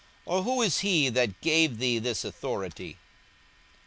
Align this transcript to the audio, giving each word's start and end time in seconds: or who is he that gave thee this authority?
or 0.25 0.41
who 0.41 0.63
is 0.63 0.79
he 0.79 1.09
that 1.09 1.41
gave 1.41 1.77
thee 1.77 1.99
this 1.99 2.25
authority? 2.25 2.97